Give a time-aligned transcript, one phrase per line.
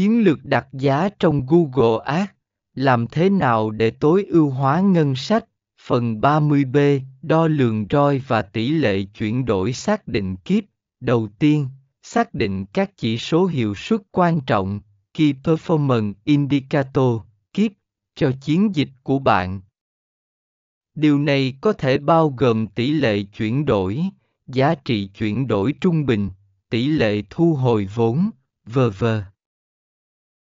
[0.00, 2.30] Chiến lược đặt giá trong Google Ads,
[2.74, 5.44] làm thế nào để tối ưu hóa ngân sách?
[5.86, 10.64] Phần 30B, đo lường ROI và tỷ lệ chuyển đổi xác định kiếp.
[11.00, 11.68] Đầu tiên,
[12.02, 14.80] xác định các chỉ số hiệu suất quan trọng,
[15.14, 17.20] Key Performance Indicator,
[17.54, 17.72] KIP,
[18.14, 19.60] cho chiến dịch của bạn.
[20.94, 24.04] Điều này có thể bao gồm tỷ lệ chuyển đổi,
[24.46, 26.30] giá trị chuyển đổi trung bình,
[26.70, 28.30] tỷ lệ thu hồi vốn,
[28.66, 29.04] v.v.